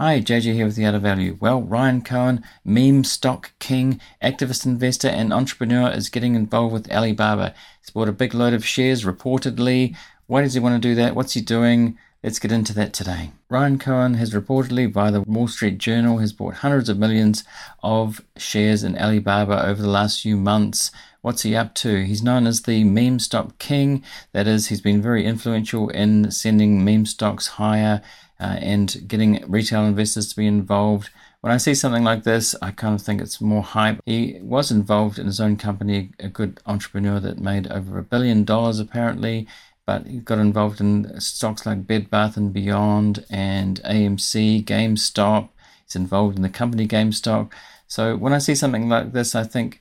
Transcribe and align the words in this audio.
Hi, 0.00 0.20
JJ 0.20 0.54
here 0.54 0.66
with 0.66 0.76
the 0.76 0.86
Art 0.86 0.94
of 0.94 1.02
Value. 1.02 1.36
Well, 1.40 1.60
Ryan 1.60 2.02
Cohen, 2.02 2.44
meme 2.64 3.02
stock 3.02 3.50
king, 3.58 4.00
activist 4.22 4.64
investor, 4.64 5.08
and 5.08 5.32
entrepreneur, 5.32 5.90
is 5.90 6.08
getting 6.08 6.36
involved 6.36 6.72
with 6.72 6.92
Alibaba. 6.92 7.52
He's 7.80 7.90
bought 7.90 8.08
a 8.08 8.12
big 8.12 8.32
load 8.32 8.52
of 8.52 8.64
shares, 8.64 9.02
reportedly. 9.02 9.96
Why 10.28 10.42
does 10.42 10.54
he 10.54 10.60
want 10.60 10.80
to 10.80 10.88
do 10.88 10.94
that? 10.94 11.16
What's 11.16 11.32
he 11.32 11.40
doing? 11.40 11.98
Let's 12.22 12.38
get 12.38 12.52
into 12.52 12.72
that 12.74 12.92
today. 12.92 13.32
Ryan 13.48 13.80
Cohen 13.80 14.14
has 14.14 14.32
reportedly, 14.32 14.88
via 14.88 15.10
the 15.10 15.22
Wall 15.22 15.48
Street 15.48 15.78
Journal, 15.78 16.18
has 16.18 16.32
bought 16.32 16.54
hundreds 16.54 16.88
of 16.88 16.96
millions 16.96 17.42
of 17.82 18.22
shares 18.36 18.84
in 18.84 18.96
Alibaba 18.96 19.66
over 19.66 19.82
the 19.82 19.88
last 19.88 20.22
few 20.22 20.36
months. 20.36 20.92
What's 21.20 21.42
he 21.42 21.56
up 21.56 21.74
to? 21.76 22.04
He's 22.04 22.22
known 22.22 22.46
as 22.46 22.62
the 22.62 22.84
meme 22.84 23.18
stock 23.18 23.58
king. 23.58 24.04
That 24.32 24.46
is, 24.46 24.68
he's 24.68 24.80
been 24.80 25.02
very 25.02 25.24
influential 25.24 25.88
in 25.88 26.30
sending 26.30 26.84
meme 26.84 27.06
stocks 27.06 27.48
higher 27.48 28.02
uh, 28.40 28.56
and 28.60 29.04
getting 29.06 29.44
retail 29.48 29.84
investors 29.84 30.28
to 30.30 30.36
be 30.36 30.46
involved. 30.46 31.10
When 31.40 31.52
I 31.52 31.56
see 31.56 31.74
something 31.74 32.04
like 32.04 32.24
this, 32.24 32.54
I 32.62 32.70
kind 32.72 32.94
of 32.94 33.02
think 33.02 33.20
it's 33.20 33.40
more 33.40 33.62
hype. 33.62 34.00
He 34.06 34.38
was 34.42 34.70
involved 34.70 35.18
in 35.18 35.26
his 35.26 35.40
own 35.40 35.56
company, 35.56 36.10
a 36.18 36.28
good 36.28 36.60
entrepreneur 36.66 37.20
that 37.20 37.40
made 37.40 37.68
over 37.68 37.98
a 37.98 38.02
billion 38.02 38.44
dollars 38.44 38.80
apparently, 38.80 39.46
but 39.86 40.06
he 40.06 40.18
got 40.18 40.38
involved 40.38 40.80
in 40.80 41.20
stocks 41.20 41.64
like 41.64 41.86
Bed 41.86 42.10
Bath 42.10 42.36
and 42.36 42.52
Beyond 42.52 43.24
and 43.30 43.80
AMC, 43.84 44.64
GameStop. 44.64 45.48
He's 45.84 45.96
involved 45.96 46.36
in 46.36 46.42
the 46.42 46.48
company 46.48 46.86
GameStop. 46.86 47.50
So 47.86 48.16
when 48.16 48.32
I 48.32 48.38
see 48.38 48.54
something 48.54 48.88
like 48.88 49.12
this, 49.12 49.34
I 49.34 49.44
think, 49.44 49.80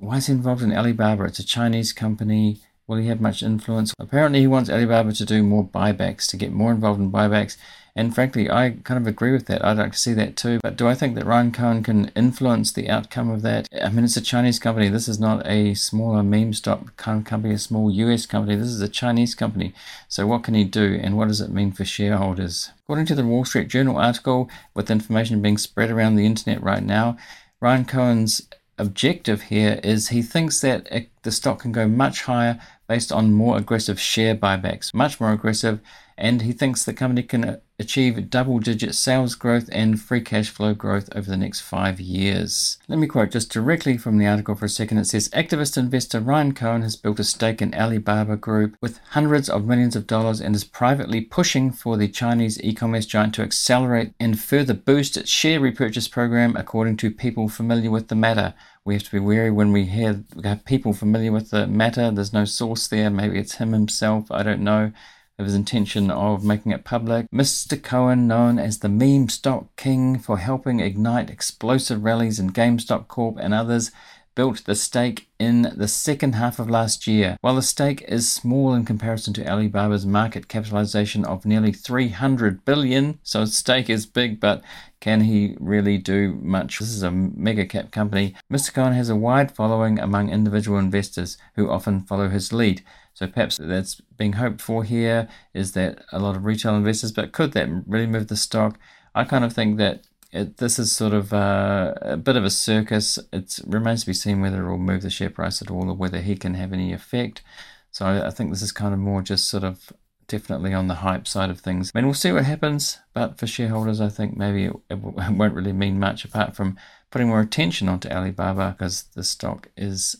why 0.00 0.16
is 0.18 0.26
he 0.26 0.32
involved 0.32 0.62
in 0.62 0.72
Alibaba? 0.72 1.24
It's 1.24 1.38
a 1.38 1.44
Chinese 1.44 1.92
company. 1.92 2.60
Will 2.86 2.98
he 2.98 3.08
have 3.08 3.20
much 3.20 3.42
influence? 3.42 3.92
Apparently, 3.98 4.40
he 4.40 4.46
wants 4.46 4.70
Alibaba 4.70 5.12
to 5.12 5.26
do 5.26 5.42
more 5.42 5.64
buybacks, 5.64 6.26
to 6.28 6.36
get 6.36 6.52
more 6.52 6.72
involved 6.72 7.00
in 7.00 7.12
buybacks. 7.12 7.56
And 7.94 8.14
frankly, 8.14 8.48
I 8.48 8.76
kind 8.84 9.00
of 9.00 9.08
agree 9.08 9.32
with 9.32 9.46
that. 9.46 9.64
I'd 9.64 9.76
like 9.76 9.92
to 9.92 9.98
see 9.98 10.14
that 10.14 10.36
too. 10.36 10.60
But 10.62 10.76
do 10.76 10.86
I 10.86 10.94
think 10.94 11.16
that 11.16 11.26
Ryan 11.26 11.50
Cohen 11.50 11.82
can 11.82 12.12
influence 12.14 12.70
the 12.70 12.88
outcome 12.88 13.28
of 13.28 13.42
that? 13.42 13.68
I 13.82 13.88
mean, 13.88 14.04
it's 14.04 14.16
a 14.16 14.20
Chinese 14.20 14.60
company. 14.60 14.88
This 14.88 15.08
is 15.08 15.18
not 15.18 15.44
a 15.46 15.74
smaller 15.74 16.22
meme 16.22 16.52
stock 16.52 16.96
kind 16.96 17.18
of 17.18 17.26
company, 17.26 17.54
a 17.54 17.58
small 17.58 17.90
US 17.90 18.24
company. 18.24 18.54
This 18.54 18.68
is 18.68 18.80
a 18.80 18.88
Chinese 18.88 19.34
company. 19.34 19.74
So 20.08 20.28
what 20.28 20.44
can 20.44 20.54
he 20.54 20.62
do 20.64 20.98
and 21.02 21.16
what 21.16 21.26
does 21.26 21.40
it 21.40 21.50
mean 21.50 21.72
for 21.72 21.84
shareholders? 21.84 22.70
According 22.84 23.06
to 23.06 23.16
the 23.16 23.26
Wall 23.26 23.44
Street 23.44 23.68
Journal 23.68 23.98
article, 23.98 24.48
with 24.74 24.92
information 24.92 25.42
being 25.42 25.58
spread 25.58 25.90
around 25.90 26.14
the 26.14 26.24
internet 26.24 26.62
right 26.62 26.84
now, 26.84 27.18
Ryan 27.60 27.84
Cohen's 27.84 28.46
objective 28.78 29.42
here 29.42 29.80
is 29.82 30.08
he 30.08 30.22
thinks 30.22 30.60
that 30.60 30.86
it, 30.90 31.10
the 31.22 31.32
stock 31.32 31.60
can 31.60 31.72
go 31.72 31.88
much 31.88 32.22
higher 32.22 32.60
based 32.86 33.12
on 33.12 33.32
more 33.32 33.56
aggressive 33.56 34.00
share 34.00 34.34
buybacks, 34.34 34.94
much 34.94 35.20
more 35.20 35.32
aggressive, 35.32 35.80
and 36.16 36.42
he 36.42 36.52
thinks 36.52 36.84
the 36.84 36.92
company 36.92 37.22
can 37.22 37.60
achieve 37.78 38.28
double 38.28 38.58
digit 38.58 38.94
sales 38.94 39.34
growth 39.34 39.68
and 39.70 40.00
free 40.00 40.20
cash 40.20 40.48
flow 40.48 40.74
growth 40.74 41.08
over 41.14 41.30
the 41.30 41.36
next 41.36 41.60
five 41.60 42.00
years. 42.00 42.78
Let 42.88 42.98
me 42.98 43.06
quote 43.06 43.30
just 43.30 43.52
directly 43.52 43.96
from 43.96 44.18
the 44.18 44.26
article 44.26 44.56
for 44.56 44.64
a 44.64 44.68
second. 44.68 44.98
It 44.98 45.06
says 45.06 45.28
Activist 45.30 45.78
investor 45.78 46.20
Ryan 46.20 46.54
Cohen 46.54 46.82
has 46.82 46.96
built 46.96 47.20
a 47.20 47.24
stake 47.24 47.62
in 47.62 47.74
Alibaba 47.74 48.36
Group 48.36 48.76
with 48.80 48.98
hundreds 49.10 49.48
of 49.48 49.66
millions 49.66 49.94
of 49.94 50.06
dollars 50.06 50.40
and 50.40 50.56
is 50.56 50.64
privately 50.64 51.20
pushing 51.20 51.70
for 51.70 51.96
the 51.96 52.08
Chinese 52.08 52.60
e 52.62 52.74
commerce 52.74 53.06
giant 53.06 53.34
to 53.36 53.42
accelerate 53.42 54.12
and 54.18 54.40
further 54.40 54.74
boost 54.74 55.16
its 55.16 55.30
share 55.30 55.60
repurchase 55.60 56.08
program, 56.08 56.56
according 56.56 56.96
to 56.96 57.10
people 57.10 57.48
familiar 57.48 57.90
with 57.90 58.08
the 58.08 58.16
matter. 58.16 58.54
We 58.84 58.94
have 58.94 59.04
to 59.04 59.10
be 59.12 59.18
wary 59.18 59.50
when 59.50 59.70
we 59.70 59.84
hear 59.84 60.24
people 60.64 60.94
familiar 60.94 61.30
with 61.30 61.50
the 61.50 61.66
matter. 61.66 62.10
There's 62.10 62.32
no 62.32 62.44
source 62.44 62.88
there. 62.88 63.10
Maybe 63.10 63.38
it's 63.38 63.56
him 63.56 63.72
himself. 63.72 64.30
I 64.30 64.42
don't 64.42 64.62
know 64.62 64.92
of 65.38 65.46
his 65.46 65.54
intention 65.54 66.10
of 66.10 66.44
making 66.44 66.72
it 66.72 66.84
public. 66.84 67.30
Mr. 67.30 67.80
Cohen, 67.80 68.26
known 68.26 68.58
as 68.58 68.78
the 68.78 68.88
meme 68.88 69.28
stock 69.28 69.66
king 69.76 70.18
for 70.18 70.38
helping 70.38 70.80
ignite 70.80 71.30
explosive 71.30 72.02
rallies 72.02 72.40
in 72.40 72.50
GameStop 72.50 73.06
Corp 73.06 73.36
and 73.38 73.54
others, 73.54 73.92
built 74.38 74.64
the 74.66 74.74
stake 74.76 75.26
in 75.40 75.62
the 75.74 75.88
second 75.88 76.36
half 76.36 76.60
of 76.60 76.70
last 76.70 77.08
year. 77.08 77.36
While 77.40 77.56
the 77.56 77.60
stake 77.60 78.04
is 78.06 78.30
small 78.30 78.72
in 78.72 78.84
comparison 78.84 79.34
to 79.34 79.44
Alibaba's 79.44 80.06
market 80.06 80.46
capitalization 80.46 81.24
of 81.24 81.44
nearly 81.44 81.72
300 81.72 82.64
billion, 82.64 83.18
so 83.24 83.44
stake 83.46 83.90
is 83.90 84.06
big, 84.06 84.38
but 84.38 84.62
can 85.00 85.22
he 85.22 85.56
really 85.58 85.98
do 85.98 86.38
much? 86.40 86.78
This 86.78 86.90
is 86.90 87.02
a 87.02 87.10
mega 87.10 87.66
cap 87.66 87.90
company. 87.90 88.36
Mr. 88.48 88.72
Cohen 88.72 88.92
has 88.92 89.08
a 89.08 89.16
wide 89.16 89.50
following 89.50 89.98
among 89.98 90.30
individual 90.30 90.78
investors 90.78 91.36
who 91.56 91.68
often 91.68 92.02
follow 92.02 92.28
his 92.28 92.52
lead. 92.52 92.84
So 93.14 93.26
perhaps 93.26 93.58
that's 93.60 94.00
being 94.16 94.34
hoped 94.34 94.62
for 94.62 94.84
here 94.84 95.26
is 95.52 95.72
that 95.72 96.04
a 96.12 96.20
lot 96.20 96.36
of 96.36 96.44
retail 96.44 96.76
investors, 96.76 97.10
but 97.10 97.32
could 97.32 97.54
that 97.54 97.68
really 97.88 98.06
move 98.06 98.28
the 98.28 98.36
stock? 98.36 98.78
I 99.16 99.24
kind 99.24 99.44
of 99.44 99.52
think 99.52 99.78
that 99.78 100.04
it, 100.30 100.58
this 100.58 100.78
is 100.78 100.92
sort 100.92 101.14
of 101.14 101.32
uh, 101.32 101.94
a 102.00 102.16
bit 102.16 102.36
of 102.36 102.44
a 102.44 102.50
circus. 102.50 103.18
It 103.32 103.58
remains 103.66 104.00
to 104.00 104.06
be 104.06 104.12
seen 104.12 104.40
whether 104.40 104.66
it 104.66 104.70
will 104.70 104.78
move 104.78 105.02
the 105.02 105.10
share 105.10 105.30
price 105.30 105.62
at 105.62 105.70
all 105.70 105.88
or 105.88 105.94
whether 105.94 106.20
he 106.20 106.36
can 106.36 106.54
have 106.54 106.72
any 106.72 106.92
effect. 106.92 107.42
So 107.90 108.06
I, 108.06 108.26
I 108.28 108.30
think 108.30 108.50
this 108.50 108.62
is 108.62 108.72
kind 108.72 108.92
of 108.92 109.00
more 109.00 109.22
just 109.22 109.48
sort 109.48 109.64
of 109.64 109.92
definitely 110.26 110.74
on 110.74 110.88
the 110.88 110.96
hype 110.96 111.26
side 111.26 111.48
of 111.48 111.60
things. 111.60 111.90
I 111.94 111.98
mean, 111.98 112.06
we'll 112.06 112.14
see 112.14 112.32
what 112.32 112.44
happens, 112.44 112.98
but 113.14 113.38
for 113.38 113.46
shareholders, 113.46 114.00
I 114.00 114.10
think 114.10 114.36
maybe 114.36 114.66
it, 114.66 114.76
it 114.90 114.94
won't 114.98 115.54
really 115.54 115.72
mean 115.72 115.98
much 115.98 116.24
apart 116.24 116.54
from 116.54 116.76
putting 117.10 117.28
more 117.28 117.40
attention 117.40 117.88
onto 117.88 118.10
Alibaba 118.10 118.76
because 118.76 119.04
the 119.14 119.24
stock 119.24 119.68
is 119.76 120.16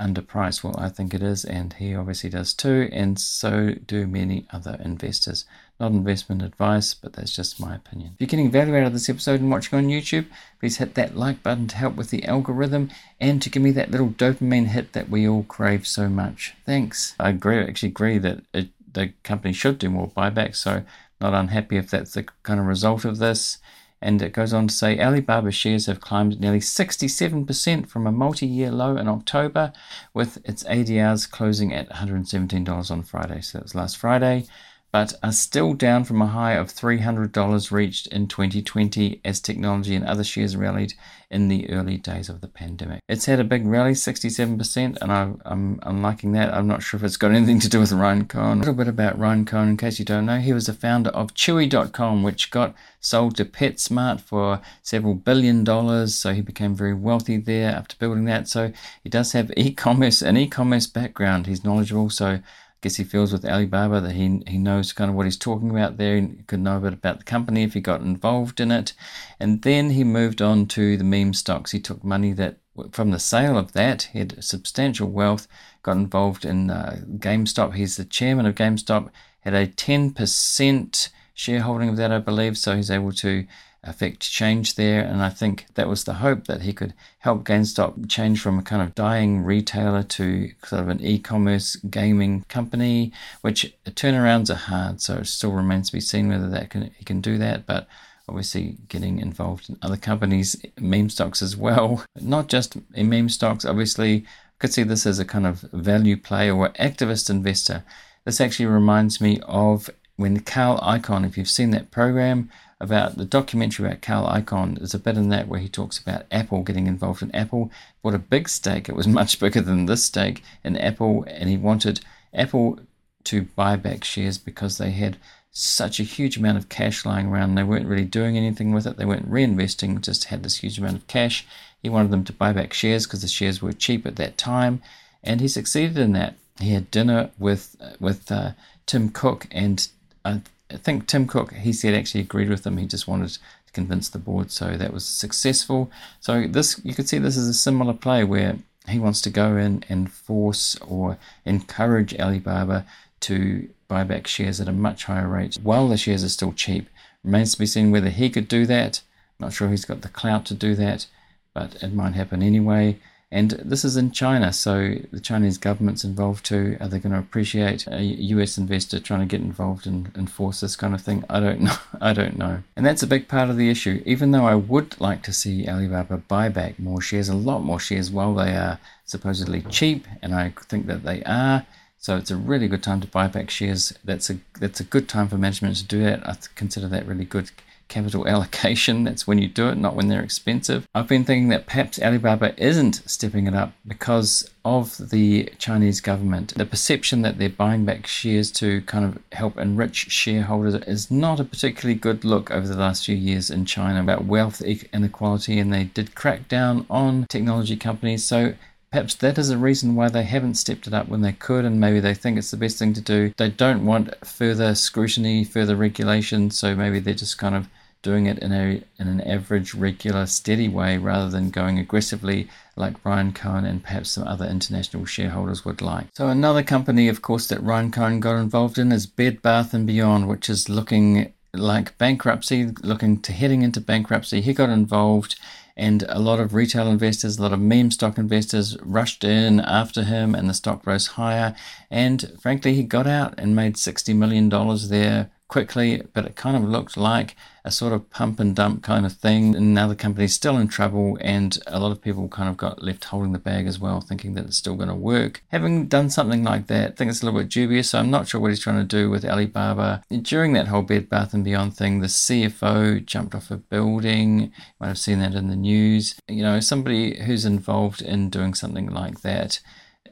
underpriced? 0.00 0.64
Well, 0.64 0.74
I 0.78 0.88
think 0.88 1.14
it 1.14 1.22
is, 1.22 1.44
and 1.44 1.72
he 1.74 1.94
obviously 1.94 2.30
does 2.30 2.54
too, 2.54 2.88
and 2.92 3.18
so 3.18 3.74
do 3.86 4.06
many 4.06 4.46
other 4.50 4.78
investors. 4.82 5.44
Not 5.80 5.90
investment 5.90 6.42
advice, 6.42 6.94
but 6.94 7.14
that's 7.14 7.34
just 7.34 7.58
my 7.58 7.74
opinion. 7.74 8.12
If 8.14 8.20
you're 8.20 8.28
getting 8.28 8.50
value 8.50 8.76
out 8.76 8.86
of 8.86 8.92
this 8.92 9.08
episode 9.08 9.40
and 9.40 9.50
watching 9.50 9.76
on 9.76 9.88
YouTube, 9.88 10.26
please 10.60 10.76
hit 10.76 10.94
that 10.94 11.16
like 11.16 11.42
button 11.42 11.66
to 11.66 11.76
help 11.76 11.96
with 11.96 12.10
the 12.10 12.24
algorithm 12.26 12.90
and 13.20 13.42
to 13.42 13.50
give 13.50 13.62
me 13.62 13.72
that 13.72 13.90
little 13.90 14.10
dopamine 14.10 14.68
hit 14.68 14.92
that 14.92 15.08
we 15.08 15.26
all 15.26 15.42
crave 15.42 15.84
so 15.84 16.08
much. 16.08 16.54
Thanks. 16.64 17.16
I 17.18 17.30
agree, 17.30 17.58
actually 17.58 17.88
agree 17.88 18.18
that 18.18 18.42
it, 18.52 18.68
the 18.92 19.14
company 19.24 19.52
should 19.52 19.78
do 19.78 19.90
more 19.90 20.08
buybacks, 20.08 20.56
so 20.56 20.84
not 21.20 21.34
unhappy 21.34 21.76
if 21.76 21.90
that's 21.90 22.14
the 22.14 22.22
kind 22.44 22.60
of 22.60 22.66
result 22.66 23.04
of 23.04 23.18
this. 23.18 23.58
And 24.00 24.22
it 24.22 24.32
goes 24.32 24.52
on 24.52 24.68
to 24.68 24.74
say 24.74 25.00
Alibaba 25.00 25.50
shares 25.50 25.86
have 25.86 26.00
climbed 26.00 26.38
nearly 26.38 26.60
67% 26.60 27.88
from 27.88 28.06
a 28.06 28.12
multi 28.12 28.46
year 28.46 28.70
low 28.70 28.96
in 28.96 29.08
October, 29.08 29.72
with 30.12 30.38
its 30.44 30.62
ADRs 30.64 31.28
closing 31.28 31.72
at 31.74 31.88
$117 31.88 32.90
on 32.90 33.02
Friday. 33.02 33.40
So 33.40 33.58
that 33.58 33.64
was 33.64 33.74
last 33.74 33.96
Friday 33.96 34.46
but 34.94 35.12
are 35.24 35.32
still 35.32 35.74
down 35.74 36.04
from 36.04 36.22
a 36.22 36.26
high 36.28 36.52
of 36.52 36.68
$300 36.68 37.72
reached 37.72 38.06
in 38.06 38.28
2020 38.28 39.20
as 39.24 39.40
technology 39.40 39.96
and 39.96 40.04
other 40.04 40.22
shares 40.22 40.54
rallied 40.54 40.94
in 41.28 41.48
the 41.48 41.68
early 41.68 41.96
days 41.96 42.28
of 42.28 42.40
the 42.40 42.46
pandemic. 42.46 43.00
It's 43.08 43.26
had 43.26 43.40
a 43.40 43.44
big 43.44 43.66
rally, 43.66 43.94
67%, 43.94 44.98
and 45.00 45.10
I, 45.10 45.32
am 45.50 45.80
I'm 45.82 46.00
liking 46.00 46.30
that. 46.34 46.54
I'm 46.54 46.68
not 46.68 46.84
sure 46.84 46.96
if 46.96 47.02
it's 47.02 47.16
got 47.16 47.32
anything 47.32 47.58
to 47.58 47.68
do 47.68 47.80
with 47.80 47.90
Ryan 47.90 48.26
Cohen. 48.26 48.58
A 48.58 48.60
little 48.60 48.74
bit 48.74 48.86
about 48.86 49.18
Ryan 49.18 49.44
Cohen, 49.44 49.70
in 49.70 49.76
case 49.76 49.98
you 49.98 50.04
don't 50.04 50.26
know. 50.26 50.38
He 50.38 50.52
was 50.52 50.66
the 50.66 50.72
founder 50.72 51.10
of 51.10 51.34
Chewy.com, 51.34 52.22
which 52.22 52.52
got 52.52 52.72
sold 53.00 53.34
to 53.38 53.44
PetSmart 53.44 54.20
for 54.20 54.60
several 54.84 55.16
billion 55.16 55.64
dollars. 55.64 56.14
So 56.14 56.34
he 56.34 56.40
became 56.40 56.76
very 56.76 56.94
wealthy 56.94 57.36
there 57.36 57.72
after 57.72 57.96
building 57.98 58.26
that. 58.26 58.46
So 58.46 58.72
he 59.02 59.10
does 59.10 59.32
have 59.32 59.50
e-commerce, 59.56 60.22
an 60.22 60.36
e-commerce 60.36 60.86
background. 60.86 61.48
He's 61.48 61.64
knowledgeable. 61.64 62.10
So 62.10 62.38
guess 62.84 62.96
he 62.96 63.04
feels 63.04 63.32
with 63.32 63.46
Alibaba 63.46 63.98
that 64.02 64.12
he 64.12 64.42
he 64.46 64.58
knows 64.58 64.92
kind 64.92 65.10
of 65.10 65.16
what 65.16 65.24
he's 65.24 65.38
talking 65.38 65.70
about 65.70 65.96
there 65.96 66.16
and 66.16 66.46
could 66.46 66.60
know 66.60 66.76
a 66.76 66.80
bit 66.80 66.92
about 66.92 67.18
the 67.18 67.24
company 67.24 67.62
if 67.62 67.72
he 67.72 67.80
got 67.80 68.02
involved 68.02 68.60
in 68.60 68.70
it. 68.70 68.92
And 69.40 69.62
then 69.62 69.90
he 69.90 70.04
moved 70.04 70.42
on 70.42 70.66
to 70.66 70.98
the 70.98 71.04
meme 71.04 71.32
stocks. 71.32 71.70
He 71.70 71.80
took 71.80 72.04
money 72.04 72.32
that 72.34 72.58
from 72.92 73.10
the 73.10 73.18
sale 73.18 73.56
of 73.56 73.72
that, 73.72 74.10
he 74.12 74.18
had 74.18 74.44
substantial 74.44 75.08
wealth, 75.08 75.48
got 75.82 75.96
involved 75.96 76.44
in 76.44 76.70
uh, 76.70 77.00
GameStop. 77.16 77.74
He's 77.74 77.96
the 77.96 78.04
chairman 78.04 78.46
of 78.46 78.54
GameStop, 78.54 79.10
had 79.40 79.54
a 79.54 79.66
10% 79.66 81.08
shareholding 81.32 81.88
of 81.88 81.96
that, 81.96 82.12
I 82.12 82.18
believe, 82.18 82.58
so 82.58 82.76
he's 82.76 82.90
able 82.90 83.12
to 83.12 83.46
affect 83.86 84.20
change 84.20 84.74
there. 84.74 85.02
And 85.02 85.22
I 85.22 85.28
think 85.28 85.66
that 85.74 85.88
was 85.88 86.04
the 86.04 86.14
hope 86.14 86.46
that 86.46 86.62
he 86.62 86.72
could 86.72 86.94
help 87.18 87.44
GameStop 87.44 88.08
change 88.08 88.40
from 88.40 88.58
a 88.58 88.62
kind 88.62 88.82
of 88.82 88.94
dying 88.94 89.44
retailer 89.44 90.02
to 90.02 90.50
sort 90.64 90.82
of 90.82 90.88
an 90.88 91.00
e 91.00 91.18
commerce 91.18 91.76
gaming 91.76 92.44
company, 92.48 93.12
which 93.40 93.74
turnarounds 93.86 94.50
are 94.50 94.54
hard. 94.54 95.00
So 95.00 95.16
it 95.18 95.26
still 95.26 95.52
remains 95.52 95.88
to 95.88 95.96
be 95.96 96.00
seen 96.00 96.28
whether 96.28 96.48
that 96.48 96.70
can, 96.70 96.90
he 96.96 97.04
can 97.04 97.20
do 97.20 97.38
that. 97.38 97.66
But 97.66 97.86
obviously 98.28 98.78
getting 98.88 99.18
involved 99.18 99.68
in 99.68 99.78
other 99.82 99.96
companies, 99.96 100.56
meme 100.78 101.10
stocks 101.10 101.42
as 101.42 101.56
well. 101.56 102.04
Not 102.20 102.48
just 102.48 102.76
in 102.94 103.08
meme 103.08 103.28
stocks, 103.28 103.64
obviously, 103.64 104.24
I 104.26 104.58
could 104.58 104.72
see 104.72 104.82
this 104.82 105.06
as 105.06 105.18
a 105.18 105.24
kind 105.24 105.46
of 105.46 105.60
value 105.72 106.16
play 106.16 106.50
or 106.50 106.70
activist 106.70 107.28
investor. 107.28 107.84
This 108.24 108.40
actually 108.40 108.66
reminds 108.66 109.20
me 109.20 109.40
of 109.42 109.90
when 110.16 110.40
Carl 110.40 110.78
Icahn, 110.78 111.26
if 111.26 111.36
you've 111.36 111.48
seen 111.48 111.70
that 111.70 111.90
program, 111.90 112.50
about 112.80 113.16
the 113.16 113.24
documentary 113.24 113.86
about 113.86 114.02
Carl 114.02 114.28
Icahn. 114.28 114.78
There's 114.78 114.94
a 114.94 114.98
bit 114.98 115.16
in 115.16 115.28
that 115.30 115.48
where 115.48 115.60
he 115.60 115.68
talks 115.68 115.98
about 115.98 116.26
Apple 116.30 116.62
getting 116.62 116.86
involved 116.86 117.22
in 117.22 117.34
Apple. 117.34 117.70
Bought 118.02 118.14
a 118.14 118.18
big 118.18 118.48
stake. 118.48 118.88
It 118.88 118.96
was 118.96 119.08
much 119.20 119.40
bigger 119.40 119.60
than 119.60 119.86
this 119.86 120.04
stake 120.04 120.42
in 120.62 120.76
Apple, 120.76 121.24
and 121.26 121.48
he 121.48 121.56
wanted 121.56 122.00
Apple 122.32 122.78
to 123.24 123.42
buy 123.42 123.76
back 123.76 124.04
shares 124.04 124.38
because 124.38 124.78
they 124.78 124.90
had 124.90 125.16
such 125.50 126.00
a 126.00 126.04
huge 126.04 126.36
amount 126.36 126.58
of 126.58 126.68
cash 126.68 127.06
lying 127.06 127.26
around. 127.26 127.54
They 127.54 127.62
weren't 127.62 127.86
really 127.86 128.04
doing 128.04 128.36
anything 128.36 128.72
with 128.72 128.86
it. 128.86 128.96
They 128.96 129.04
weren't 129.04 129.30
reinvesting, 129.30 130.02
just 130.02 130.24
had 130.24 130.42
this 130.42 130.58
huge 130.58 130.78
amount 130.78 130.96
of 130.96 131.06
cash. 131.06 131.46
He 131.82 131.88
wanted 131.88 132.10
them 132.10 132.24
to 132.24 132.32
buy 132.32 132.52
back 132.52 132.72
shares 132.72 133.06
because 133.06 133.22
the 133.22 133.28
shares 133.28 133.62
were 133.62 133.72
cheap 133.72 134.06
at 134.06 134.16
that 134.16 134.36
time, 134.36 134.82
and 135.22 135.40
he 135.40 135.48
succeeded 135.48 135.96
in 135.96 136.12
that. 136.12 136.34
He 136.60 136.72
had 136.72 136.90
dinner 136.90 137.30
with 137.38 137.76
with 137.98 138.30
uh, 138.30 138.52
Tim 138.86 139.08
Cook, 139.08 139.46
and 139.50 139.88
I 140.24 140.40
think 140.70 141.06
Tim 141.06 141.26
Cook, 141.26 141.52
he 141.52 141.72
said, 141.72 141.94
actually 141.94 142.22
agreed 142.22 142.48
with 142.48 142.66
him. 142.66 142.78
He 142.78 142.86
just 142.86 143.06
wanted 143.06 143.28
to 143.30 143.38
convince 143.72 144.08
the 144.08 144.18
board, 144.18 144.50
so 144.50 144.76
that 144.76 144.92
was 144.92 145.04
successful. 145.04 145.90
So 146.20 146.46
this, 146.46 146.80
you 146.84 146.94
could 146.94 147.08
see, 147.08 147.18
this 147.18 147.36
is 147.36 147.48
a 147.48 147.54
similar 147.54 147.92
play 147.92 148.24
where 148.24 148.58
he 148.88 148.98
wants 148.98 149.20
to 149.22 149.30
go 149.30 149.56
in 149.56 149.84
and 149.88 150.10
force 150.10 150.76
or 150.76 151.18
encourage 151.44 152.14
Alibaba 152.14 152.86
to 153.20 153.68
buy 153.88 154.04
back 154.04 154.26
shares 154.26 154.60
at 154.60 154.68
a 154.68 154.72
much 154.72 155.04
higher 155.04 155.28
rate 155.28 155.58
while 155.62 155.88
the 155.88 155.96
shares 155.96 156.24
are 156.24 156.28
still 156.28 156.52
cheap. 156.52 156.88
Remains 157.22 157.52
to 157.52 157.58
be 157.58 157.66
seen 157.66 157.90
whether 157.90 158.10
he 158.10 158.28
could 158.28 158.48
do 158.48 158.66
that. 158.66 159.00
Not 159.38 159.52
sure 159.52 159.68
he's 159.68 159.84
got 159.84 160.02
the 160.02 160.08
clout 160.08 160.44
to 160.46 160.54
do 160.54 160.74
that, 160.74 161.06
but 161.54 161.82
it 161.82 161.94
might 161.94 162.14
happen 162.14 162.42
anyway. 162.42 162.98
And 163.34 163.50
this 163.64 163.84
is 163.84 163.96
in 163.96 164.12
China, 164.12 164.52
so 164.52 164.94
the 165.10 165.18
Chinese 165.18 165.58
government's 165.58 166.04
involved 166.04 166.46
too. 166.46 166.76
Are 166.78 166.86
they 166.86 167.00
going 167.00 167.14
to 167.14 167.18
appreciate 167.18 167.84
a 167.88 168.00
US 168.00 168.56
investor 168.56 169.00
trying 169.00 169.18
to 169.22 169.26
get 169.26 169.40
involved 169.40 169.88
and 169.88 170.12
enforce 170.16 170.60
this 170.60 170.76
kind 170.76 170.94
of 170.94 171.00
thing? 171.00 171.24
I 171.28 171.40
don't 171.40 171.62
know. 171.62 171.76
I 172.00 172.12
don't 172.12 172.38
know. 172.38 172.62
And 172.76 172.86
that's 172.86 173.02
a 173.02 173.08
big 173.08 173.26
part 173.26 173.50
of 173.50 173.56
the 173.56 173.68
issue. 173.68 174.04
Even 174.06 174.30
though 174.30 174.46
I 174.46 174.54
would 174.54 175.00
like 175.00 175.24
to 175.24 175.32
see 175.32 175.66
Alibaba 175.66 176.18
buy 176.18 176.48
back 176.48 176.78
more 176.78 177.00
shares, 177.00 177.28
a 177.28 177.34
lot 177.34 177.64
more 177.64 177.80
shares, 177.80 178.08
while 178.08 178.36
they 178.36 178.54
are 178.54 178.78
supposedly 179.04 179.62
cheap, 179.62 180.06
and 180.22 180.32
I 180.32 180.54
think 180.68 180.86
that 180.86 181.02
they 181.02 181.24
are. 181.24 181.66
So 181.98 182.16
it's 182.16 182.30
a 182.30 182.36
really 182.36 182.68
good 182.68 182.84
time 182.84 183.00
to 183.00 183.08
buy 183.08 183.26
back 183.26 183.50
shares. 183.50 183.92
That's 184.04 184.30
a 184.30 184.38
that's 184.60 184.78
a 184.78 184.84
good 184.84 185.08
time 185.08 185.26
for 185.26 185.38
management 185.38 185.74
to 185.78 185.84
do 185.84 186.04
that. 186.04 186.24
I 186.24 186.36
consider 186.54 186.86
that 186.86 187.04
really 187.04 187.24
good 187.24 187.50
capital 187.88 188.26
allocation. 188.34 189.04
That's 189.04 189.26
when 189.26 189.38
you 189.38 189.48
do 189.48 189.68
it, 189.68 189.76
not 189.76 189.94
when 189.94 190.08
they're 190.08 190.22
expensive. 190.22 190.86
I've 190.94 191.08
been 191.08 191.24
thinking 191.24 191.48
that 191.48 191.66
perhaps 191.66 192.00
Alibaba 192.00 192.54
isn't 192.62 193.02
stepping 193.06 193.46
it 193.46 193.54
up 193.54 193.72
because 193.86 194.50
of 194.64 195.10
the 195.10 195.52
Chinese 195.58 196.00
government. 196.00 196.54
The 196.54 196.66
perception 196.66 197.22
that 197.22 197.38
they're 197.38 197.48
buying 197.50 197.84
back 197.84 198.06
shares 198.06 198.50
to 198.52 198.80
kind 198.82 199.04
of 199.04 199.18
help 199.32 199.58
enrich 199.58 200.10
shareholders 200.10 200.74
is 200.86 201.10
not 201.10 201.40
a 201.40 201.44
particularly 201.44 201.98
good 201.98 202.24
look 202.24 202.50
over 202.50 202.66
the 202.66 202.76
last 202.76 203.04
few 203.04 203.16
years 203.16 203.50
in 203.50 203.66
China 203.66 204.00
about 204.00 204.24
wealth 204.24 204.62
inequality, 204.62 205.58
and 205.58 205.72
they 205.72 205.84
did 205.84 206.14
crack 206.14 206.48
down 206.48 206.86
on 206.88 207.26
technology 207.28 207.76
companies. 207.76 208.24
So 208.24 208.54
Perhaps 208.94 209.16
that 209.16 209.38
is 209.38 209.50
a 209.50 209.58
reason 209.58 209.96
why 209.96 210.08
they 210.08 210.22
haven't 210.22 210.54
stepped 210.54 210.86
it 210.86 210.94
up 210.94 211.08
when 211.08 211.20
they 211.20 211.32
could, 211.32 211.64
and 211.64 211.80
maybe 211.80 211.98
they 211.98 212.14
think 212.14 212.38
it's 212.38 212.52
the 212.52 212.56
best 212.56 212.78
thing 212.78 212.92
to 212.92 213.00
do. 213.00 213.34
They 213.36 213.50
don't 213.50 213.84
want 213.84 214.24
further 214.24 214.76
scrutiny, 214.76 215.42
further 215.42 215.74
regulation, 215.74 216.52
so 216.52 216.76
maybe 216.76 217.00
they're 217.00 217.12
just 217.12 217.36
kind 217.36 217.56
of 217.56 217.66
doing 218.02 218.26
it 218.26 218.38
in 218.38 218.52
a 218.52 218.84
in 219.00 219.08
an 219.08 219.20
average, 219.22 219.74
regular, 219.74 220.26
steady 220.26 220.68
way 220.68 220.96
rather 220.96 221.28
than 221.28 221.50
going 221.50 221.80
aggressively 221.80 222.48
like 222.76 223.04
Ryan 223.04 223.32
Cohen 223.32 223.64
and 223.64 223.82
perhaps 223.82 224.12
some 224.12 224.28
other 224.28 224.46
international 224.46 225.06
shareholders 225.06 225.64
would 225.64 225.82
like. 225.82 226.06
So 226.14 226.28
another 226.28 226.62
company, 226.62 227.08
of 227.08 227.20
course, 227.20 227.48
that 227.48 227.64
Ryan 227.64 227.90
Cohen 227.90 228.20
got 228.20 228.36
involved 228.36 228.78
in 228.78 228.92
is 228.92 229.06
Bed 229.06 229.42
Bath 229.42 229.74
and 229.74 229.88
Beyond, 229.88 230.28
which 230.28 230.48
is 230.48 230.68
looking 230.68 231.32
like 231.52 231.98
bankruptcy, 231.98 232.66
looking 232.84 233.20
to 233.22 233.32
heading 233.32 233.62
into 233.62 233.80
bankruptcy. 233.80 234.40
He 234.40 234.52
got 234.52 234.70
involved 234.70 235.34
and 235.76 236.04
a 236.08 236.18
lot 236.18 236.40
of 236.40 236.54
retail 236.54 236.86
investors, 236.88 237.38
a 237.38 237.42
lot 237.42 237.52
of 237.52 237.60
meme 237.60 237.90
stock 237.90 238.16
investors 238.18 238.76
rushed 238.82 239.24
in 239.24 239.60
after 239.60 240.04
him, 240.04 240.34
and 240.34 240.48
the 240.48 240.54
stock 240.54 240.86
rose 240.86 241.08
higher. 241.08 241.54
And 241.90 242.32
frankly, 242.40 242.74
he 242.74 242.82
got 242.84 243.06
out 243.06 243.34
and 243.38 243.56
made 243.56 243.74
$60 243.74 244.14
million 244.16 244.48
there 244.88 245.30
quickly, 245.48 246.02
but 246.12 246.24
it 246.24 246.36
kind 246.36 246.56
of 246.56 246.64
looked 246.64 246.96
like 246.96 247.36
a 247.66 247.70
sort 247.70 247.92
of 247.92 248.10
pump 248.10 248.40
and 248.40 248.54
dump 248.54 248.82
kind 248.82 249.06
of 249.06 249.12
thing. 249.12 249.54
And 249.54 249.72
now 249.72 249.88
the 249.88 249.96
company's 249.96 250.34
still 250.34 250.58
in 250.58 250.68
trouble, 250.68 251.16
and 251.20 251.58
a 251.66 251.80
lot 251.80 251.92
of 251.92 252.02
people 252.02 252.28
kind 252.28 252.48
of 252.48 252.56
got 252.56 252.82
left 252.82 253.04
holding 253.04 253.32
the 253.32 253.38
bag 253.38 253.66
as 253.66 253.78
well, 253.78 254.00
thinking 254.00 254.34
that 254.34 254.44
it's 254.46 254.56
still 254.56 254.76
going 254.76 254.88
to 254.88 254.94
work. 254.94 255.42
Having 255.48 255.86
done 255.86 256.10
something 256.10 256.44
like 256.44 256.66
that, 256.66 256.92
I 256.92 256.94
think 256.94 257.10
it's 257.10 257.22
a 257.22 257.24
little 257.24 257.40
bit 257.40 257.48
dubious. 257.48 257.90
So 257.90 257.98
I'm 257.98 258.10
not 258.10 258.28
sure 258.28 258.40
what 258.40 258.50
he's 258.50 258.60
trying 258.60 258.78
to 258.78 258.84
do 258.84 259.10
with 259.10 259.24
Alibaba. 259.24 260.02
During 260.22 260.52
that 260.54 260.68
whole 260.68 260.82
Bed 260.82 261.08
Bath 261.08 261.34
and 261.34 261.44
Beyond 261.44 261.76
thing, 261.76 262.00
the 262.00 262.08
CFO 262.08 263.04
jumped 263.04 263.34
off 263.34 263.50
a 263.50 263.56
building. 263.56 264.40
You 264.40 264.50
might 264.80 264.88
have 264.88 264.98
seen 264.98 265.20
that 265.20 265.34
in 265.34 265.48
the 265.48 265.56
news. 265.56 266.16
You 266.28 266.42
know, 266.42 266.60
somebody 266.60 267.22
who's 267.22 267.44
involved 267.44 268.02
in 268.02 268.30
doing 268.30 268.54
something 268.54 268.88
like 268.88 269.22
that 269.22 269.60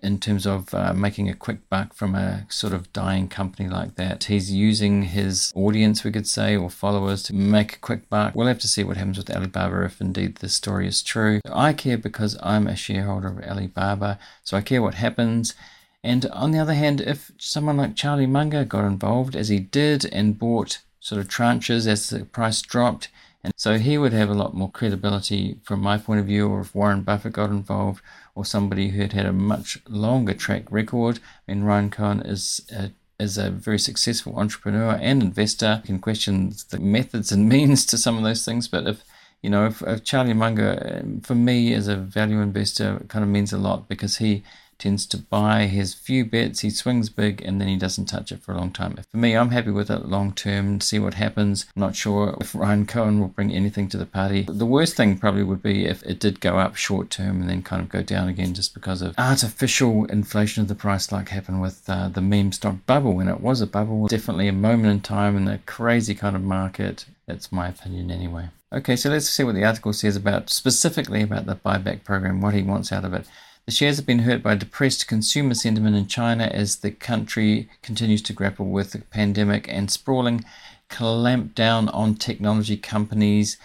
in 0.02 0.18
terms 0.18 0.46
of 0.46 0.74
uh, 0.74 0.92
making 0.92 1.28
a 1.28 1.34
quick 1.34 1.68
buck 1.68 1.94
from 1.94 2.14
a 2.14 2.44
sort 2.48 2.72
of 2.72 2.92
dying 2.92 3.28
company 3.28 3.68
like 3.68 3.94
that. 3.94 4.24
He's 4.24 4.50
using 4.50 5.04
his 5.04 5.52
audience, 5.54 6.02
we 6.02 6.10
could 6.10 6.26
say, 6.26 6.56
or 6.56 6.70
followers 6.70 7.22
to 7.24 7.34
make 7.34 7.76
a 7.76 7.78
quick 7.78 8.10
buck. 8.10 8.34
We'll 8.34 8.48
have 8.48 8.58
to 8.60 8.68
see 8.68 8.82
what 8.82 8.96
happens 8.96 9.18
with 9.18 9.30
Alibaba 9.30 9.84
if 9.84 10.00
indeed 10.00 10.36
this 10.36 10.54
story 10.54 10.88
is 10.88 11.02
true. 11.02 11.40
I 11.50 11.72
care 11.72 11.98
because 11.98 12.36
I'm 12.42 12.66
a 12.66 12.74
shareholder 12.74 13.28
of 13.28 13.40
Alibaba, 13.40 14.18
so 14.42 14.56
I 14.56 14.60
care 14.60 14.82
what 14.82 14.94
happens. 14.94 15.54
And 16.02 16.26
on 16.26 16.50
the 16.50 16.58
other 16.58 16.74
hand, 16.74 17.00
if 17.00 17.30
someone 17.38 17.76
like 17.76 17.94
Charlie 17.94 18.26
Munger 18.26 18.64
got 18.64 18.84
involved, 18.84 19.36
as 19.36 19.48
he 19.48 19.60
did, 19.60 20.04
and 20.06 20.38
bought 20.38 20.80
sort 20.98 21.20
of 21.20 21.28
tranches 21.28 21.86
as 21.86 22.10
the 22.10 22.24
price 22.24 22.60
dropped, 22.60 23.08
and 23.44 23.52
so 23.56 23.78
he 23.78 23.98
would 23.98 24.12
have 24.12 24.30
a 24.30 24.34
lot 24.34 24.54
more 24.54 24.70
credibility 24.70 25.58
from 25.64 25.80
my 25.80 25.98
point 25.98 26.20
of 26.20 26.26
view, 26.26 26.48
or 26.48 26.60
if 26.60 26.74
Warren 26.74 27.02
Buffett 27.02 27.32
got 27.32 27.50
involved, 27.50 28.02
or 28.34 28.44
somebody 28.44 28.90
who 28.90 29.02
had 29.02 29.12
had 29.12 29.26
a 29.26 29.32
much 29.32 29.78
longer 29.88 30.34
track 30.34 30.64
record. 30.70 31.18
I 31.48 31.52
mean, 31.52 31.64
Ryan 31.64 31.90
Cohen 31.90 32.20
is 32.20 32.60
a, 32.72 32.92
is 33.18 33.38
a 33.38 33.50
very 33.50 33.78
successful 33.78 34.38
entrepreneur 34.38 34.98
and 35.00 35.22
investor. 35.22 35.80
You 35.82 35.86
can 35.86 35.98
question 35.98 36.54
the 36.70 36.78
methods 36.78 37.32
and 37.32 37.48
means 37.56 37.84
to 37.86 37.98
some 37.98 38.16
of 38.16 38.22
those 38.22 38.44
things, 38.44 38.68
but 38.68 38.86
if 38.86 39.04
you 39.42 39.50
know, 39.50 39.66
if, 39.66 39.82
if 39.82 40.04
Charlie 40.04 40.34
Munger, 40.34 41.00
um, 41.02 41.20
for 41.20 41.34
me 41.34 41.74
as 41.74 41.88
a 41.88 41.96
value 41.96 42.40
investor, 42.40 43.04
kind 43.08 43.24
of 43.24 43.28
means 43.28 43.52
a 43.52 43.58
lot 43.58 43.88
because 43.88 44.18
he 44.18 44.44
tends 44.82 45.06
to 45.06 45.16
buy 45.16 45.66
his 45.66 45.94
few 45.94 46.24
bets, 46.24 46.60
he 46.60 46.70
swings 46.70 47.08
big, 47.08 47.40
and 47.40 47.60
then 47.60 47.68
he 47.68 47.76
doesn't 47.76 48.06
touch 48.06 48.32
it 48.32 48.42
for 48.42 48.52
a 48.52 48.58
long 48.58 48.72
time. 48.72 48.98
For 49.10 49.16
me, 49.16 49.36
I'm 49.36 49.50
happy 49.50 49.70
with 49.70 49.90
it 49.90 50.06
long 50.06 50.32
term, 50.32 50.80
see 50.80 50.98
what 50.98 51.14
happens. 51.14 51.66
I'm 51.76 51.80
not 51.80 51.94
sure 51.94 52.36
if 52.40 52.52
Ryan 52.52 52.86
Cohen 52.86 53.20
will 53.20 53.28
bring 53.28 53.52
anything 53.52 53.88
to 53.90 53.96
the 53.96 54.06
party. 54.06 54.42
The 54.48 54.66
worst 54.66 54.96
thing 54.96 55.18
probably 55.18 55.44
would 55.44 55.62
be 55.62 55.86
if 55.86 56.02
it 56.02 56.18
did 56.18 56.40
go 56.40 56.58
up 56.58 56.74
short 56.74 57.10
term 57.10 57.40
and 57.40 57.48
then 57.48 57.62
kind 57.62 57.80
of 57.80 57.90
go 57.90 58.02
down 58.02 58.28
again 58.28 58.54
just 58.54 58.74
because 58.74 59.02
of 59.02 59.14
artificial 59.18 60.04
inflation 60.06 60.62
of 60.62 60.68
the 60.68 60.74
price, 60.74 61.12
like 61.12 61.28
happened 61.28 61.62
with 61.62 61.88
uh, 61.88 62.08
the 62.08 62.20
meme 62.20 62.50
stock 62.50 62.84
bubble. 62.84 63.12
When 63.12 63.28
it 63.28 63.40
was 63.40 63.60
a 63.60 63.68
bubble, 63.68 64.08
definitely 64.08 64.48
a 64.48 64.52
moment 64.52 64.92
in 64.92 65.00
time 65.00 65.36
in 65.36 65.46
a 65.46 65.58
crazy 65.58 66.16
kind 66.16 66.34
of 66.34 66.42
market. 66.42 67.04
That's 67.26 67.52
my 67.52 67.68
opinion 67.68 68.10
anyway. 68.10 68.48
Okay, 68.72 68.96
so 68.96 69.10
let's 69.10 69.28
see 69.28 69.44
what 69.44 69.54
the 69.54 69.64
article 69.64 69.92
says 69.92 70.16
about 70.16 70.50
specifically 70.50 71.22
about 71.22 71.46
the 71.46 71.54
buyback 71.54 72.02
program, 72.02 72.40
what 72.40 72.54
he 72.54 72.62
wants 72.62 72.90
out 72.90 73.04
of 73.04 73.14
it. 73.14 73.26
The 73.66 73.72
shares 73.72 73.96
have 73.96 74.06
been 74.06 74.20
hurt 74.20 74.42
by 74.42 74.56
depressed 74.56 75.06
consumer 75.06 75.54
sentiment 75.54 75.94
in 75.94 76.08
China 76.08 76.44
as 76.44 76.76
the 76.76 76.90
country 76.90 77.68
continues 77.80 78.20
to 78.22 78.32
grapple 78.32 78.66
with 78.66 78.90
the 78.90 78.98
pandemic 78.98 79.68
and 79.68 79.88
sprawling 79.88 80.44
clampdown 80.90 81.88
on 81.94 82.16
technology 82.16 82.76
companies 82.76 83.56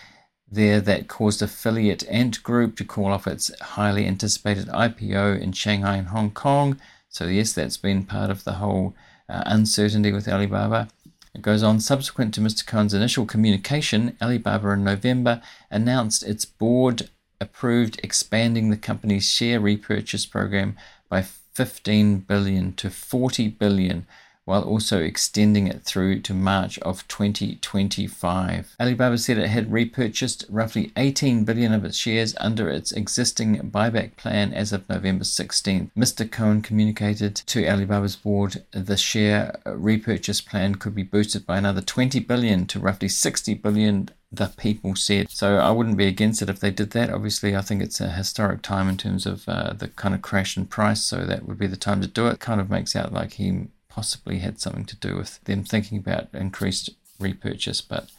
there 0.49 0.79
that 0.81 1.07
caused 1.07 1.41
affiliate 1.41 2.07
Ant 2.07 2.41
Group 2.43 2.77
to 2.77 2.85
call 2.85 3.07
off 3.07 3.27
its 3.27 3.51
highly 3.59 4.05
anticipated 4.05 4.67
IPO 4.67 5.41
in 5.41 5.51
Shanghai 5.51 5.97
and 5.97 6.09
Hong 6.09 6.31
Kong. 6.31 6.79
So, 7.09 7.25
yes, 7.25 7.53
that's 7.53 7.77
been 7.77 8.05
part 8.05 8.29
of 8.29 8.43
the 8.43 8.53
whole 8.53 8.95
uh, 9.27 9.43
uncertainty 9.47 10.11
with 10.11 10.27
Alibaba. 10.27 10.89
It 11.33 11.41
goes 11.41 11.63
on, 11.63 11.79
subsequent 11.79 12.33
to 12.35 12.41
Mr. 12.41 12.65
Cohen's 12.65 12.93
initial 12.93 13.25
communication, 13.25 14.15
Alibaba 14.21 14.69
in 14.69 14.83
November 14.83 15.41
announced 15.69 16.23
its 16.23 16.45
board 16.45 17.09
approved 17.39 17.99
expanding 18.03 18.69
the 18.69 18.77
company's 18.77 19.29
share 19.29 19.59
repurchase 19.59 20.25
program 20.25 20.75
by 21.09 21.21
15 21.21 22.19
billion 22.19 22.73
to 22.73 22.89
40 22.89 23.49
billion 23.49 24.05
while 24.47 24.63
also 24.63 25.01
extending 25.01 25.67
it 25.67 25.83
through 25.83 26.21
to 26.21 26.33
March 26.33 26.79
of 26.79 27.05
2025. 27.09 28.77
Alibaba 28.79 29.17
said 29.17 29.37
it 29.37 29.49
had 29.49 29.73
repurchased 29.73 30.45
roughly 30.47 30.93
18 30.95 31.43
billion 31.43 31.73
of 31.73 31.83
its 31.83 31.97
shares 31.97 32.33
under 32.39 32.69
its 32.69 32.93
existing 32.93 33.57
buyback 33.69 34.15
plan 34.15 34.53
as 34.53 34.71
of 34.71 34.87
November 34.87 35.25
16th. 35.25 35.89
Mr. 35.97 36.31
Cohen 36.31 36.61
communicated 36.61 37.35
to 37.35 37.65
Alibaba's 37.65 38.15
board 38.15 38.63
the 38.71 38.95
share 38.95 39.59
repurchase 39.65 40.39
plan 40.39 40.75
could 40.75 40.95
be 40.95 41.03
boosted 41.03 41.45
by 41.45 41.57
another 41.57 41.81
20 41.81 42.21
billion 42.21 42.65
to 42.67 42.79
roughly 42.79 43.09
60 43.09 43.53
billion 43.55 44.09
the 44.31 44.51
people 44.57 44.95
said. 44.95 45.29
So 45.29 45.57
I 45.57 45.71
wouldn't 45.71 45.97
be 45.97 46.07
against 46.07 46.41
it 46.41 46.49
if 46.49 46.59
they 46.59 46.71
did 46.71 46.91
that. 46.91 47.09
Obviously, 47.09 47.55
I 47.55 47.61
think 47.61 47.81
it's 47.81 48.01
a 48.01 48.11
historic 48.11 48.61
time 48.61 48.89
in 48.89 48.97
terms 48.97 49.25
of 49.25 49.47
uh, 49.47 49.73
the 49.73 49.87
kind 49.89 50.13
of 50.13 50.21
crash 50.21 50.57
in 50.57 50.65
price, 50.65 51.01
so 51.01 51.25
that 51.25 51.45
would 51.45 51.57
be 51.57 51.67
the 51.67 51.77
time 51.77 52.01
to 52.01 52.07
do 52.07 52.27
it. 52.27 52.39
Kind 52.39 52.59
of 52.59 52.69
makes 52.69 52.95
out 52.95 53.13
like 53.13 53.33
he 53.33 53.67
possibly 53.89 54.39
had 54.39 54.59
something 54.59 54.85
to 54.85 54.95
do 54.95 55.15
with 55.15 55.43
them 55.45 55.63
thinking 55.63 55.97
about 55.97 56.27
increased 56.33 56.89
repurchase, 57.19 57.81
but 57.81 58.11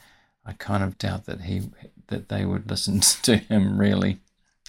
I 0.45 0.53
kind 0.53 0.83
of 0.83 0.99
doubt 0.99 1.27
that 1.27 1.43
he 1.43 1.71
that 2.07 2.29
they 2.29 2.45
would 2.45 2.71
listen 2.71 3.01
to 3.23 3.37
him 3.37 3.79
really. 3.79 4.19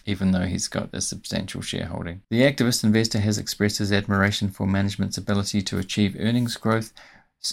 Even 0.06 0.32
though 0.32 0.46
he's 0.46 0.68
got 0.68 0.90
a 0.92 1.02
substantial 1.02 1.62
shareholding. 1.62 2.22
The 2.32 2.42
activist 2.42 2.84
investor 2.84 3.20
has 3.20 3.38
expressed 3.38 3.78
his 3.78 3.92
admiration 3.92 4.50
for 4.50 4.66
management's 4.66 5.20
ability 5.20 5.62
to 5.64 5.78
achieve 5.78 6.16
earnings 6.18 6.58
growth 6.58 6.94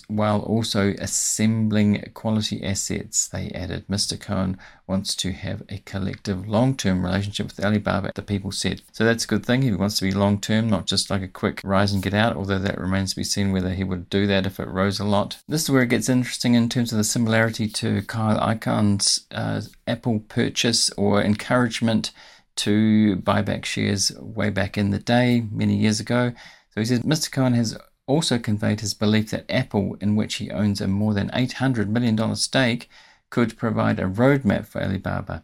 while 0.09 0.41
also 0.41 0.95
assembling 0.99 2.11
quality 2.15 2.63
assets. 2.65 3.29
They 3.29 3.51
added 3.51 3.87
Mr. 3.89 4.19
Cohen 4.19 4.59
wants 4.87 5.15
to 5.17 5.33
have 5.33 5.63
a 5.69 5.79
collective 5.79 6.49
long 6.49 6.77
term 6.77 7.05
relationship 7.05 7.47
with 7.47 7.65
Alibaba, 7.65 8.13
the 8.15 8.23
people 8.23 8.53
said. 8.53 8.83
So 8.93 9.05
that's 9.05 9.25
a 9.25 9.29
good 9.29 9.47
thing. 9.47 9.63
He 9.63 9.73
wants 9.73 9.99
to 9.99 10.05
be 10.05 10.13
long 10.13 10.41
term, 10.41 10.69
not 10.69 10.87
just 10.87 11.11
like 11.11 11.23
a 11.23 11.29
quick 11.29 11.61
rise 11.65 11.93
and 11.93 12.03
get 12.03 12.15
out, 12.15 12.37
although 12.37 12.59
that 12.59 12.81
remains 12.81 13.11
to 13.11 13.17
be 13.17 13.25
seen 13.25 13.53
whether 13.53 13.71
he 13.71 13.85
would 13.85 14.11
do 14.11 14.27
that 14.27 14.47
if 14.47 14.59
it 14.59 14.69
rose 14.69 14.99
a 14.99 15.05
lot. 15.05 15.39
This 15.49 15.65
is 15.65 15.71
where 15.71 15.83
it 15.83 15.91
gets 15.91 16.09
interesting 16.09 16.55
in 16.55 16.69
terms 16.69 16.93
of 16.93 16.99
the 16.99 17.05
similarity 17.05 17.69
to 17.69 18.03
Carl 18.03 18.39
Icahn's 18.39 19.27
uh, 19.31 19.63
Apple 19.87 20.21
purchase 20.29 20.91
or 20.91 21.23
encouragement 21.23 22.11
to 22.57 23.17
buy 23.17 23.43
back 23.43 23.65
shares 23.65 24.13
way 24.19 24.51
back 24.51 24.79
in 24.79 24.91
the 24.91 24.99
day, 24.99 25.47
many 25.53 25.77
years 25.77 26.01
ago. 26.01 26.33
So 26.71 26.81
he 26.81 26.87
says 26.87 27.01
Mr. 27.01 27.31
Cohen 27.31 27.55
has 27.55 27.77
also 28.07 28.39
conveyed 28.39 28.81
his 28.81 28.95
belief 28.95 29.31
that 29.31 29.51
Apple, 29.51 29.97
in 30.01 30.17
which 30.17 30.37
he 30.37 30.51
owns 30.51 30.81
a 30.81 30.87
more 30.87 31.15
than 31.15 31.31
$800 31.31 31.89
million 31.89 32.37
stake, 32.37 32.89
could 33.31 33.57
provide 33.57 33.99
a 33.99 34.05
roadmap 34.05 34.67
for 34.67 34.83
Alibaba. 34.83 35.43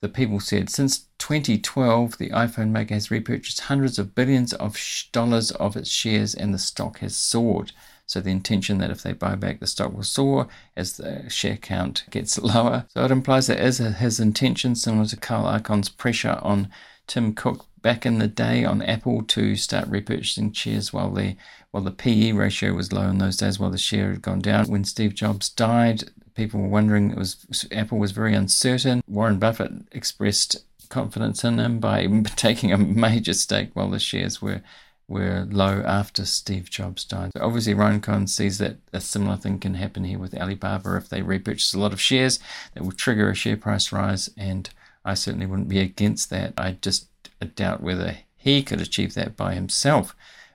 The 0.00 0.08
people 0.08 0.40
said 0.40 0.68
since 0.68 1.06
2012, 1.18 2.18
the 2.18 2.30
iPhone 2.30 2.70
maker 2.70 2.94
has 2.94 3.10
repurchased 3.10 3.60
hundreds 3.60 3.98
of 3.98 4.16
billions 4.16 4.52
of 4.54 4.76
dollars 5.12 5.52
of 5.52 5.76
its 5.76 5.90
shares 5.90 6.34
and 6.34 6.52
the 6.52 6.58
stock 6.58 6.98
has 6.98 7.14
soared. 7.14 7.72
So 8.06 8.20
the 8.20 8.30
intention 8.30 8.78
that 8.78 8.90
if 8.90 9.02
they 9.02 9.12
buy 9.12 9.36
back, 9.36 9.60
the 9.60 9.66
stock 9.66 9.94
will 9.94 10.02
soar 10.02 10.48
as 10.76 10.96
the 10.96 11.30
share 11.30 11.56
count 11.56 12.04
gets 12.10 12.36
lower. 12.42 12.86
So 12.88 13.04
it 13.04 13.12
implies 13.12 13.46
that 13.46 13.58
as 13.58 13.78
his 13.78 14.18
intention, 14.18 14.74
similar 14.74 15.06
to 15.06 15.16
Carl 15.16 15.44
Icahn's 15.44 15.88
pressure 15.88 16.38
on 16.42 16.68
Tim 17.06 17.32
Cook 17.32 17.66
back 17.82 18.06
in 18.06 18.18
the 18.18 18.28
day 18.28 18.64
on 18.64 18.80
Apple 18.82 19.22
to 19.22 19.56
start 19.56 19.90
repurchasing 19.90 20.54
shares 20.54 20.92
while 20.92 21.10
the 21.10 21.36
while 21.70 21.82
the 21.82 21.90
PE 21.90 22.32
ratio 22.32 22.74
was 22.74 22.92
low 22.92 23.08
in 23.08 23.18
those 23.18 23.38
days, 23.38 23.58
while 23.58 23.70
the 23.70 23.78
share 23.78 24.10
had 24.10 24.22
gone 24.22 24.40
down. 24.40 24.66
When 24.66 24.84
Steve 24.84 25.14
Jobs 25.14 25.48
died, 25.48 26.04
people 26.34 26.60
were 26.60 26.68
wondering 26.68 27.10
it 27.10 27.18
was 27.18 27.66
Apple 27.72 27.98
was 27.98 28.12
very 28.12 28.34
uncertain. 28.34 29.02
Warren 29.06 29.38
Buffett 29.38 29.72
expressed 29.92 30.64
confidence 30.88 31.42
in 31.44 31.58
him 31.58 31.80
by 31.80 32.06
taking 32.36 32.72
a 32.72 32.78
major 32.78 33.34
stake 33.34 33.70
while 33.74 33.90
the 33.90 33.98
shares 33.98 34.40
were 34.40 34.62
were 35.08 35.46
low 35.50 35.82
after 35.84 36.24
Steve 36.24 36.70
Jobs 36.70 37.04
died. 37.04 37.32
So 37.36 37.44
obviously, 37.44 37.74
Ryan 37.74 38.00
Cohen 38.00 38.26
sees 38.26 38.58
that 38.58 38.76
a 38.92 39.00
similar 39.00 39.36
thing 39.36 39.58
can 39.58 39.74
happen 39.74 40.04
here 40.04 40.18
with 40.18 40.34
Alibaba 40.34 40.96
if 40.96 41.08
they 41.08 41.22
repurchase 41.22 41.74
a 41.74 41.78
lot 41.78 41.92
of 41.92 42.00
shares. 42.00 42.38
That 42.74 42.84
will 42.84 42.92
trigger 42.92 43.30
a 43.30 43.34
share 43.34 43.56
price 43.56 43.92
rise, 43.92 44.30
and 44.36 44.70
I 45.04 45.14
certainly 45.14 45.46
wouldn't 45.46 45.68
be 45.68 45.80
against 45.80 46.30
that. 46.30 46.54
I 46.56 46.78
just 46.80 47.08
doubt 47.44 47.82
whether 47.82 48.18
he 48.36 48.62
could 48.62 48.80
achieve 48.80 49.14
that 49.14 49.36
by 49.36 49.54
himself. 49.54 50.14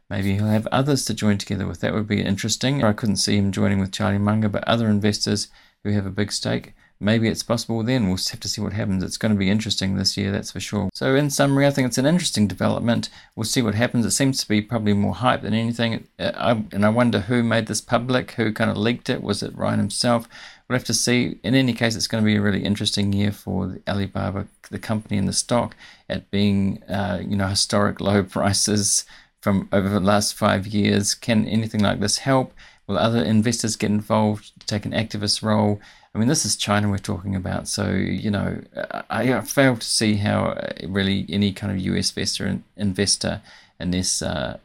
Maybe 0.10 0.36
he'll 0.36 0.46
have 0.46 0.68
others 0.68 1.04
to 1.06 1.14
join 1.14 1.38
together 1.38 1.68
with. 1.68 1.82
That 1.82 1.94
would 1.94 2.08
be 2.08 2.22
interesting. 2.22 2.84
I 2.84 2.94
couldn't 2.94 3.18
see 3.18 3.38
him 3.38 3.52
joining 3.52 3.80
with 3.80 3.92
Charlie 3.92 4.18
Munger, 4.18 4.50
but 4.50 4.64
other 4.66 4.88
investors 4.88 5.50
who 5.84 5.92
have 5.92 6.06
a 6.06 6.12
big 6.12 6.32
stake 6.32 6.74
maybe 7.00 7.28
it's 7.28 7.44
possible 7.44 7.84
then. 7.84 8.08
We'll 8.08 8.18
have 8.18 8.40
to 8.40 8.50
see 8.50 8.62
what 8.62 8.74
happens. 8.74 9.04
It's 9.04 9.18
going 9.18 9.34
to 9.34 9.38
be 9.38 9.50
interesting 9.50 9.96
this 9.96 10.18
year, 10.18 10.32
that's 10.32 10.52
for 10.52 10.60
sure. 10.60 10.90
So, 10.94 11.16
in 11.16 11.30
summary, 11.30 11.68
I 11.68 11.72
think 11.72 11.88
it's 11.88 11.98
an 11.98 12.06
interesting 12.06 12.48
development. 12.48 13.10
We'll 13.36 13.44
see 13.44 13.62
what 13.62 13.76
happens. 13.76 14.06
It 14.06 14.12
seems 14.12 14.40
to 14.42 14.48
be 14.48 14.62
probably 14.62 14.94
more 14.94 15.16
hype 15.16 15.42
than 15.42 15.54
anything. 15.54 16.08
Uh, 16.18 16.62
and 16.72 16.86
I 16.86 16.90
wonder 16.90 17.22
who 17.22 17.44
made 17.44 17.68
this 17.68 17.82
public, 17.82 18.32
who 18.32 18.54
kind 18.54 18.72
of 18.72 18.78
leaked 18.78 19.10
it. 19.10 19.22
Was 19.22 19.44
it 19.44 19.56
Ryan 19.56 19.80
himself? 19.80 20.28
We'll 20.68 20.78
have 20.78 20.88
to 20.88 20.94
see. 20.94 21.40
In 21.44 21.56
any 21.56 21.74
case, 21.74 21.96
it's 21.96 22.08
going 22.08 22.24
to 22.24 22.26
be 22.26 22.36
a 22.36 22.42
really 22.42 22.64
interesting 22.64 23.14
year 23.14 23.32
for 23.32 23.68
the 23.68 23.82
Alibaba, 23.88 24.48
the 24.70 24.80
company 24.80 25.18
and 25.18 25.28
the 25.28 25.34
stock, 25.34 25.76
at 26.10 26.30
being, 26.32 26.84
uh, 26.84 27.22
you 27.26 27.36
know, 27.36 27.48
historic 27.48 28.00
low 28.00 28.24
prices 28.38 29.06
from 29.42 29.70
over 29.72 29.90
the 29.90 30.00
last 30.00 30.34
five 30.34 30.68
years. 30.68 31.14
Can 31.14 31.46
anything 31.46 31.82
like 31.82 32.00
this 32.00 32.20
help? 32.20 32.54
Will 32.88 32.98
other 32.98 33.24
investors 33.24 33.76
get 33.76 33.92
involved, 33.92 34.52
take 34.68 34.86
an 34.86 34.94
activist 34.94 35.44
role? 35.44 35.80
I 36.16 36.20
mean, 36.20 36.30
this 36.30 36.46
is 36.46 36.56
China 36.56 36.90
we're 36.90 36.98
talking 36.98 37.36
about, 37.36 37.68
so 37.68 37.92
you 37.92 38.32
know, 38.32 38.62
I, 39.10 39.34
I 39.34 39.42
fail 39.42 39.76
to 39.76 39.86
see 39.86 40.16
how 40.16 40.46
uh, 40.46 40.74
really 40.88 41.26
any 41.30 41.52
kind 41.54 41.72
of 41.72 41.80
US 41.80 42.10
investor, 42.10 42.60
investor 42.76 43.42
unless 43.80 44.22
uh, 44.22 44.58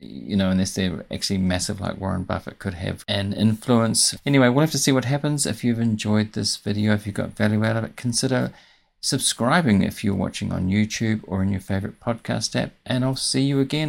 you 0.00 0.36
know, 0.36 0.50
unless 0.50 0.74
they're 0.74 1.04
actually 1.10 1.38
massive 1.38 1.80
like 1.80 2.00
Warren 2.00 2.22
Buffett 2.22 2.58
could 2.58 2.74
have 2.74 3.04
an 3.08 3.32
influence. 3.32 4.14
Anyway, 4.24 4.48
we'll 4.48 4.60
have 4.60 4.70
to 4.70 4.78
see 4.78 4.92
what 4.92 5.04
happens. 5.04 5.44
If 5.44 5.64
you've 5.64 5.80
enjoyed 5.80 6.32
this 6.32 6.56
video, 6.56 6.94
if 6.94 7.06
you've 7.06 7.16
got 7.16 7.36
value 7.36 7.64
out 7.64 7.76
of 7.76 7.84
it, 7.84 7.96
consider 7.96 8.52
subscribing 9.00 9.82
if 9.82 10.02
you're 10.02 10.14
watching 10.14 10.52
on 10.52 10.68
YouTube 10.68 11.20
or 11.26 11.42
in 11.42 11.50
your 11.50 11.60
favorite 11.60 12.00
podcast 12.00 12.60
app. 12.60 12.72
And 12.84 13.04
I'll 13.04 13.16
see 13.16 13.42
you 13.42 13.60
again 13.60 13.86